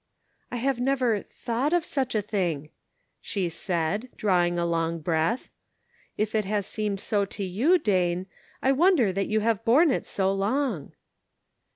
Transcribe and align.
"I 0.51 0.55
have 0.55 0.79
never 0.79 1.21
thought 1.21 1.73
of 1.73 1.85
such 1.85 2.15
a 2.15 2.23
thing," 2.23 2.71
she 3.21 3.49
said, 3.49 4.09
drawing 4.17 4.57
a 4.57 4.65
long 4.65 4.99
breath." 4.99 5.47
If 6.17 6.33
it 6.33 6.45
has 6.45 6.65
seemed 6.65 6.99
so 6.99 7.23
to 7.25 7.43
you, 7.43 7.77
Dane, 7.77 8.25
I 8.63 8.71
wonder 8.71 9.13
that 9.13 9.27
you 9.27 9.41
have 9.41 9.63
borne 9.63 9.91
it 9.91 10.07
so 10.07 10.31
long." 10.31 10.93